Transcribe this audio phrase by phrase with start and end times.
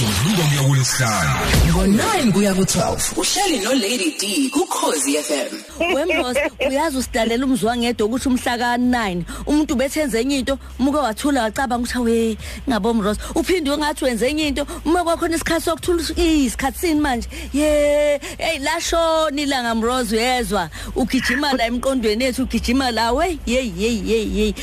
[0.00, 1.34] umsombuluko kuya kulesihlanu
[1.68, 5.50] ngo-9 kuya ku-12 uhleli nolady d kukhozi fm
[5.94, 6.36] wemros
[6.68, 12.36] uyazi usidalela umzwangedwa ukuthi umhla ka-9 umuntu bethenze enye into umuke wathula wacabanga ukuthi awe
[12.68, 17.28] ngabomros uphinde ngathi wenze enye into uma kwakhona isikhathi sokuthula isikhathi sini manje?
[17.52, 20.70] Ye eyi lashona ilanga mros uyezwa.
[20.96, 24.54] Ugijima la emqondweni ethu ugijima la we yeyi yeyi yeyi yeyi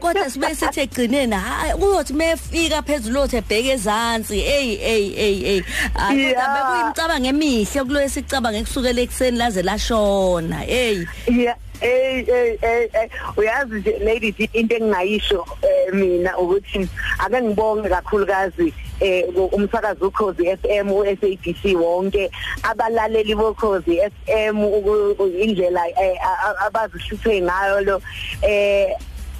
[0.00, 5.62] kodwa sibe sithi egcineni hayi kuyothi mefika phezulu othi ebheke ezansi eyi eyi eyi eyi
[5.94, 6.54] kodwa Yeah.
[6.54, 10.58] bekuyimicabango emihle kulo esicabanga ekusukela ekuseni laze lashona.
[10.68, 16.88] Eyi yeah eh eh eh eh, uyazi nje lady D, into engingayisho eh, mina ukuthi
[17.18, 22.30] ake ngibonge kakhulukazi eh umsakazi ukhozi FM uSABC wonke
[22.62, 28.02] abalaleli bokhozi FM uku- indlela eh, a- a- abazihluphe ngayo lo
[28.42, 28.88] eh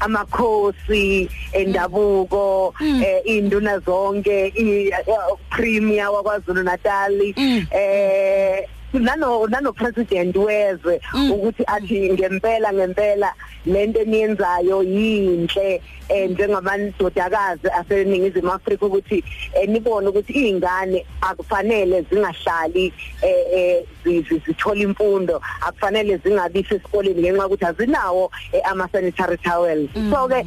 [0.01, 4.91] amakhosi endabuko eh induna zonke i
[5.51, 7.13] premier wakwaZulu Natal
[7.71, 8.65] eh
[8.99, 13.33] nano nano president wezwe ukuthi athi ngempela ngempela
[13.67, 15.83] lento eniyenzayo yinhle.
[16.09, 24.81] Eh njengamandodakazi aseningizimu Afrika ukuthi eh, nibone ukuthi izingane akufanele zingahlali eh zi- zi- zithola
[24.81, 28.31] imfundo akufanele zingabi sesikoleni ngenxa ukuthi azinawo
[28.71, 29.91] ama sanitary towels.
[29.95, 30.45] So ke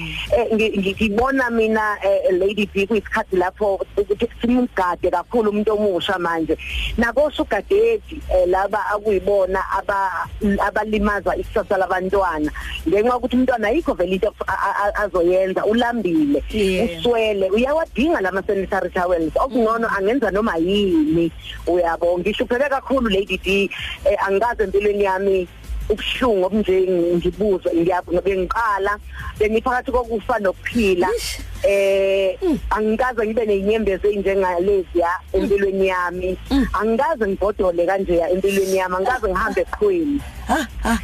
[0.54, 1.98] ngi- ngi- ngibona mina
[2.32, 6.58] lady B kuyisikhathi lapho ukuthi simugade kakhulu umuntu omusha manje.
[6.98, 10.28] Nako sugadeti laba akuyibona aba
[10.66, 12.52] abalimaza ikusasa labantwana.
[12.88, 17.00] Ngenxa ukuthi umntwana ayikho vele into a- a- a- azoyenza ulambile Yeah.
[17.00, 19.34] uswele uyawadinga lama sanitary towels.
[19.36, 21.32] Okungcono angenza noma yini?
[21.68, 23.70] Uyabo ngishupheke kakhulu lady D.
[24.06, 25.48] Eh, angikaze empilweni yami
[25.90, 26.76] ubuhlungu obunje
[27.18, 28.94] ngibuzo ngiyabengiqala
[29.40, 31.10] bengiphakathi kokufa nokuphila.
[31.64, 32.38] Eh
[32.70, 36.38] angikaze ngibe nenyembezi enjengalezi ya empilweni yami.
[36.74, 40.22] Angikaze ngibhodole kanje ya empilweni yami angikaze ngihambe eqhweni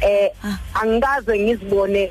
[0.02, 0.30] eh
[0.74, 2.10] angikaze ngizibone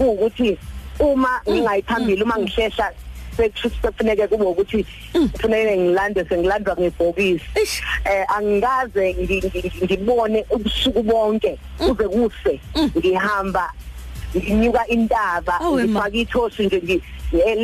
[0.00, 0.58] ukuthi
[1.00, 2.92] uma ngingayiphambili uma ngishesha
[3.36, 4.86] sekufuneke kube ukuthi
[5.32, 7.44] kufanele ngilande sengilandwa ngebhokisi.
[8.04, 12.60] Eh angikaze ngi- ngi- ngibone ubusuku bonke kuze kuse.
[12.96, 13.72] Ngihamba
[14.36, 17.00] nginyuka intaba ngifaka ithosi nje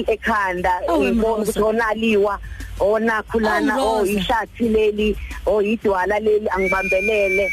[0.09, 2.39] ekhanda ngibona ukuthi onaliwa
[2.81, 4.01] onakhulana Mroza.
[4.01, 5.17] oyishathi leli
[5.47, 7.53] oyidwala leli angibambelele.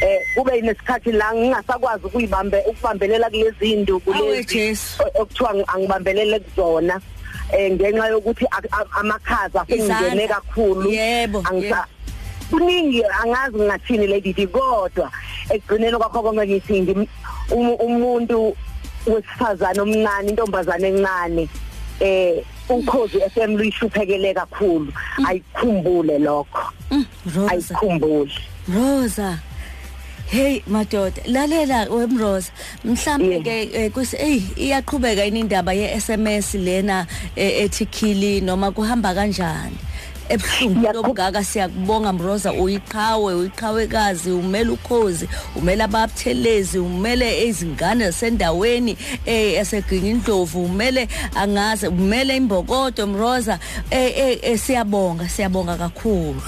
[0.00, 4.78] Eh kube nesikhathi la ngingasakwazi ukuyibambe ukubambelela kulezi induku lezi
[5.14, 7.00] okuthiwa ngi- angibambelele kuzona.
[7.52, 8.46] Ngenxa yokuthi
[9.00, 10.90] amakhaza asengene kakhulu.
[10.90, 11.42] Yebo,
[12.50, 15.10] kuningi angazi ngathini lady kodwa
[15.50, 17.08] ekugcineni kwakho konke ngithi
[17.50, 18.56] um- umuntu
[19.06, 21.48] wesifazane omncane intombazane encane
[22.00, 24.92] eh ukhozi FM luyishuphekele kakhulu.
[25.26, 26.72] Ayikhumbule lokho.
[27.48, 28.32] Ayikhumbule
[28.68, 29.38] rosa.
[30.30, 32.50] Hey madoda lalela wemroza
[32.84, 38.70] mhlambe ke eh, kusi hey iyaqhubeka yini indaba ye SMS lena eh, ethi khili noma
[38.70, 39.76] kuhamba kanjani?
[40.28, 48.96] Ebhlungu Iyaqhu- lobugaka siyakubonga mroza uyiqhawe uyiqhawekazi umela ukhozi umela ababuthelezi umele izingane zasendaweni
[49.26, 53.58] eh yaseginga indlovu umele angaze umele imbokodo mroza.
[53.90, 56.42] Eh eh, siyabonga siyabonga kakhulu.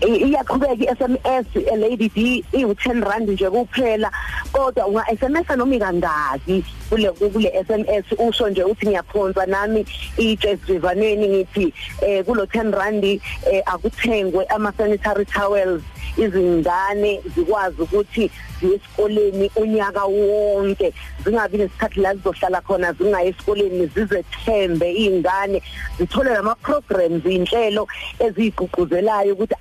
[0.00, 4.10] Iyaqhubeka i-SMS eh, lady D iwu10 rand nje kuphela
[4.52, 9.86] kodwa unga SMS noma ikangaki kule kule SMS usho nje uthi ngiyaphonza nami
[10.16, 15.82] itshe sivaneni ngithi eh kulo 10 rand eh akuthengwe ama sanitary towels
[16.16, 18.30] izingane zikwazi ukuthi
[18.60, 20.92] ziye esikoleni unyaka wonke.
[21.24, 25.62] Zingabi nesikhathi la zizohlala khona zingayi esikoleni zizethembe izingane
[25.98, 29.54] zithole lama programs inhlelo ezigqugquzelayo ukuthi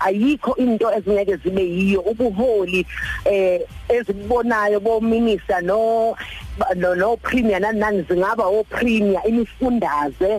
[0.00, 2.00] ayikho into ezingeke zibe yiyo.
[2.00, 2.86] Ubuholi
[3.24, 6.16] eh ezibonayo bo minister no
[6.60, 10.30] ba- no no premier nani zingaba o premier imifundaze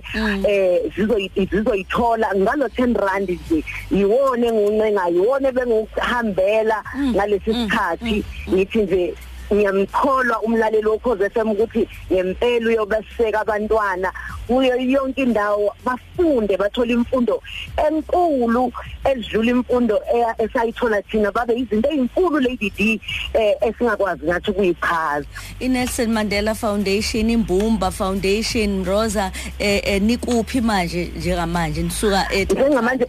[0.47, 3.63] eh zizoyi- zizoyithola ngalo 10 rand nje.
[3.91, 6.83] Yiwone nguncenga yiwone benguhambela
[7.15, 8.23] ngalesi sikhathi.
[8.53, 9.13] Ngithi nje
[9.53, 14.12] ngiyamkholwa umlaleli wokhoze FM ukuthi ngempela uyobaseka abantwana.
[14.48, 17.42] Kuyo yonke indawo bafunde bathola imfundo
[17.88, 18.71] enkulu
[19.06, 20.01] edlula imfundo
[20.38, 21.31] esayithola thina.
[21.31, 23.00] Babe izinto ezinkulu lady D
[23.33, 25.25] eh esingakwazi ngathi kuyichaza
[25.59, 33.07] iNelson Mandela Foundation imbumba Foundation Rosa eh, eh nikuphi manje njengamanje nisuka et njengamanje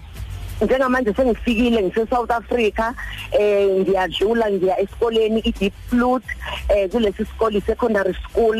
[0.62, 2.93] njengamanje sengifikile ngise South Africa
[3.32, 6.26] eh ngiyadlula ngiya esikoleni iDeep Flute
[6.69, 8.59] eh kulesi sikole secondary school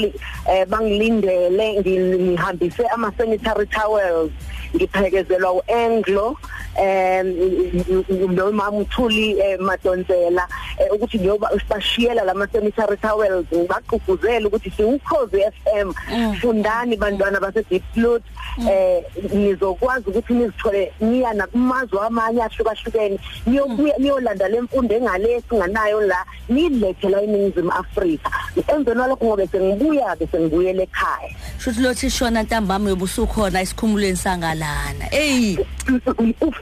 [0.49, 4.31] eh bangilindele ngihambise ama sanitary towels
[4.76, 6.37] ngiphekezelwa uAnglo
[6.78, 10.48] em noma umthuli eh, Madonsela
[10.78, 16.34] eh, ukuthi ngiyoba sibashiyela lama cemetery towels ngibaqhubuzela ukuthi siwukhozi FM Mm.
[16.40, 18.22] fundani bantwana base Deep Flood
[18.70, 19.02] eh
[19.32, 27.22] nizokwazi ukuthi nizithole niya nakumazwe amanye ahlukahlukene niyobuya niyolanda lemfundo engale singanayo la nilethe la
[27.22, 28.30] eNingizimu Afrika.
[28.69, 31.34] Emveni walokho ngobe sengibuya ke sengibuyele ekhaya.
[31.58, 35.08] Shuthi lothi shona ntambama yobusukhona esikhumulweni sangalana.
[35.10, 35.56] Ey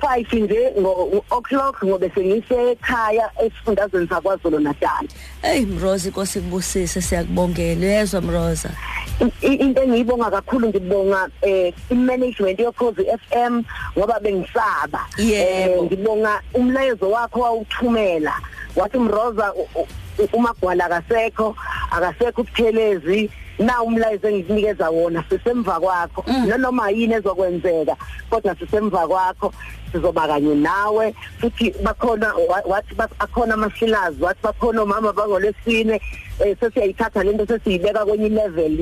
[0.00, 5.08] u5 nje ngo o'clock ngobe sengisekhaya esifundazweni sakwaZulu Natal
[5.42, 7.86] hey mroza inkosi kubusise siyakubongela.
[7.86, 8.70] Yezwa mroza?
[9.40, 13.62] Into engiyibonga kakhulu ngibonga eh imanagement yokhozi FM
[13.98, 15.06] ngoba bengisaba.
[15.18, 15.84] Yebo.
[15.84, 18.34] ngibonga umlayezo wakho wawuthumela.
[18.76, 19.54] Wathi mroza
[20.32, 21.56] umagwala akasekho
[21.90, 23.30] akasekho ubuthelezi.
[23.58, 26.24] Na umlayezo engikunikeza wona sisemva kwakho.
[26.58, 27.96] Noma yini ezokwenzeka
[28.30, 29.52] kodwa sisemva kwakho.
[29.92, 36.00] Sizoba kanye nawe futhi bakhona wa- wathi bak- akhona amasilazi wathi bakhona omama bangolesine
[36.40, 38.72] eh, sesiyayithatha lento sesiyibeka kwenye level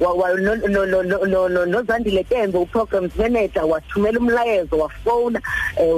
[0.00, 5.40] Wa- wa- no- no- no- no- no- no- nozandile tembe uprograms manager wathumela umlayezo wafona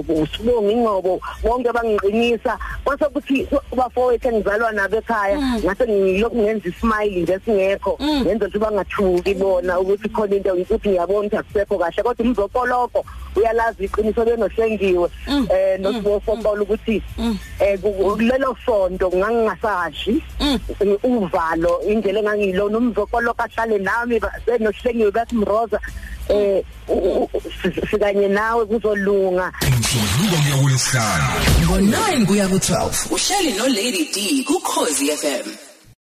[0.08, 7.38] usibonga ingcobo bonke bangiqinisa kwase kuthi bafowethu engizalwa nabo ekhaya ngase ngilokhu ngenza ismile nje
[7.44, 7.98] singekho.
[8.00, 13.04] Ngenza ukuthi bangathuki bona ukuthi khona into ukuthi ngiyabona ukuthi akusekho kahle kodwa umzokoloko
[13.36, 15.08] uyalazi iqiniso benohlengiwe
[15.50, 17.02] eh nosibofokola ukuthi
[17.60, 20.22] eh ku- kulelo sonto ngangingasashi
[21.02, 25.80] uvalo indlela engangiyilona umzokoloko ahlale nami benohlengiwe bathi mroza
[26.28, 26.62] eh
[27.90, 29.52] sikanye nawe kuzolunga.
[29.62, 31.28] Kuya kulesihlanu
[31.62, 35.46] ngo-9 kuya ku-12 uhleli nolady d kukhozi fm